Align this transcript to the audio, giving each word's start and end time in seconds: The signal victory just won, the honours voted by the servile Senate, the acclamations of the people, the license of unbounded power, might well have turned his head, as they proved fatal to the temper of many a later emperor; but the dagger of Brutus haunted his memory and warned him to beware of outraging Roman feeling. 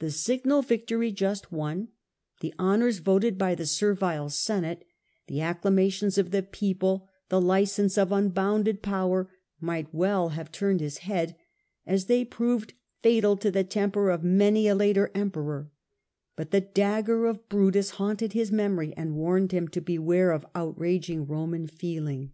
The 0.00 0.10
signal 0.10 0.60
victory 0.60 1.10
just 1.10 1.50
won, 1.50 1.88
the 2.40 2.52
honours 2.58 2.98
voted 2.98 3.38
by 3.38 3.54
the 3.54 3.64
servile 3.64 4.28
Senate, 4.28 4.84
the 5.26 5.40
acclamations 5.40 6.18
of 6.18 6.32
the 6.32 6.42
people, 6.42 7.08
the 7.30 7.40
license 7.40 7.96
of 7.96 8.12
unbounded 8.12 8.82
power, 8.82 9.30
might 9.58 9.88
well 9.94 10.28
have 10.28 10.52
turned 10.52 10.80
his 10.80 10.98
head, 10.98 11.34
as 11.86 12.04
they 12.08 12.26
proved 12.26 12.74
fatal 13.02 13.38
to 13.38 13.50
the 13.50 13.64
temper 13.64 14.10
of 14.10 14.22
many 14.22 14.68
a 14.68 14.74
later 14.74 15.10
emperor; 15.14 15.70
but 16.36 16.50
the 16.50 16.60
dagger 16.60 17.24
of 17.24 17.48
Brutus 17.48 17.92
haunted 17.92 18.34
his 18.34 18.52
memory 18.52 18.92
and 18.98 19.16
warned 19.16 19.52
him 19.52 19.66
to 19.68 19.80
beware 19.80 20.30
of 20.30 20.44
outraging 20.54 21.26
Roman 21.26 21.66
feeling. 21.66 22.32